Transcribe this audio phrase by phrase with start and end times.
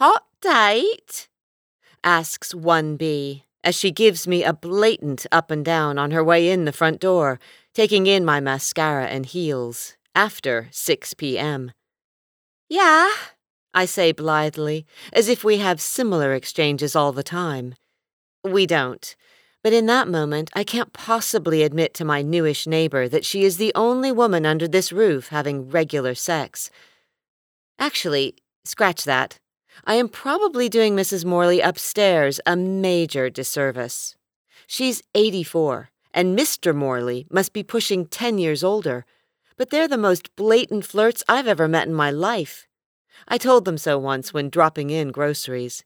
[0.00, 1.28] Hot date?
[2.02, 6.48] asks one bee as she gives me a blatant up and down on her way
[6.48, 7.38] in the front door,
[7.74, 11.72] taking in my mascara and heels after 6 p.m.
[12.70, 13.10] Yeah,
[13.74, 17.74] I say blithely, as if we have similar exchanges all the time.
[18.42, 19.14] We don't.
[19.62, 23.58] But in that moment, I can't possibly admit to my newish neighbor that she is
[23.58, 26.70] the only woman under this roof having regular sex.
[27.78, 29.39] Actually, scratch that.
[29.84, 31.24] I am probably doing Mrs.
[31.24, 34.14] Morley upstairs a major disservice.
[34.66, 36.74] She's 84, and Mr.
[36.74, 39.06] Morley must be pushing 10 years older,
[39.56, 42.66] but they're the most blatant flirts I've ever met in my life.
[43.26, 45.84] I told them so once when dropping in groceries.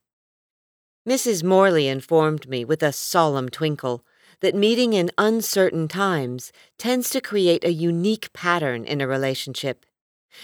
[1.08, 1.44] Mrs.
[1.44, 4.04] Morley informed me with a solemn twinkle
[4.40, 9.86] that meeting in uncertain times tends to create a unique pattern in a relationship.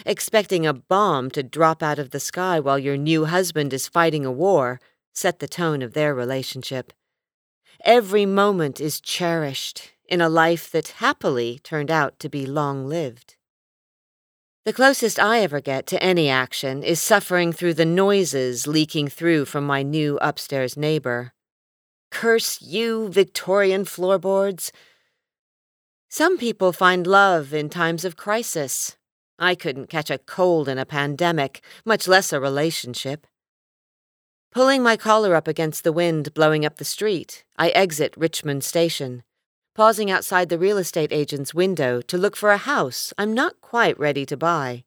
[0.06, 4.24] Expecting a bomb to drop out of the sky while your new husband is fighting
[4.24, 4.80] a war
[5.12, 6.92] set the tone of their relationship.
[7.84, 13.36] Every moment is cherished in a life that happily turned out to be long lived.
[14.66, 19.47] The closest I ever get to any action is suffering through the noises leaking through
[19.47, 21.32] from my new upstairs neighbor.
[22.10, 24.70] Curse you, Victorian floorboards!
[26.10, 28.97] Some people find love in times of crisis.
[29.41, 33.27] I couldn't catch a cold in a pandemic, much less a relationship.
[34.52, 39.24] Pulling my collar up against the wind blowing up the street, I exit Richmond Station
[39.80, 43.98] pausing outside the real estate agent's window to look for a house I'm not quite
[43.98, 44.84] ready to buy.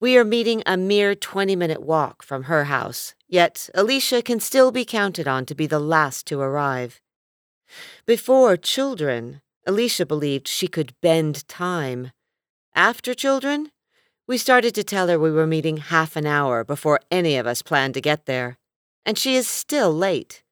[0.00, 4.70] We are meeting a mere 20 minute walk from her house, yet Alicia can still
[4.70, 7.00] be counted on to be the last to arrive.
[8.06, 12.12] Before children, Alicia believed she could bend time.
[12.74, 13.70] After children,
[14.26, 17.60] we started to tell her we were meeting half an hour before any of us
[17.60, 18.56] planned to get there,
[19.04, 20.42] and she is still late.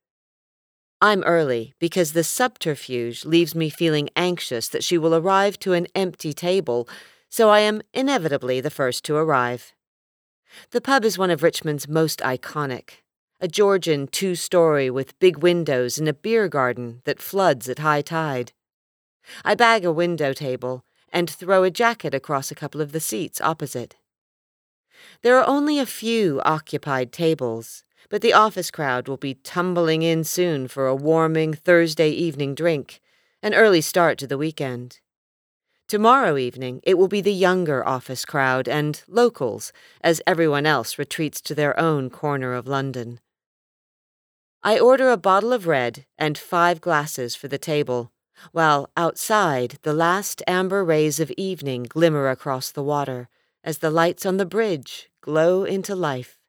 [1.01, 5.87] I'm early because the subterfuge leaves me feeling anxious that she will arrive to an
[5.95, 6.87] empty table,
[7.31, 9.73] so I am inevitably the first to arrive.
[10.73, 13.01] The pub is one of Richmond's most iconic,
[13.41, 18.03] a Georgian two story with big windows and a beer garden that floods at high
[18.03, 18.53] tide.
[19.43, 23.41] I bag a window table and throw a jacket across a couple of the seats
[23.41, 23.97] opposite.
[25.23, 30.25] There are only a few occupied tables, but the office crowd will be tumbling in
[30.25, 33.01] soon for a warming Thursday evening drink,
[33.43, 35.01] an early start to the weekend.
[35.89, 39.73] Tomorrow evening, it will be the younger office crowd and locals
[40.03, 43.21] as everyone else retreats to their own corner of London.
[44.63, 48.13] I order a bottle of red and five glasses for the table,
[48.53, 53.29] while outside the last amber rays of evening glimmer across the water
[53.63, 56.40] as the lights on the bridge glow into life.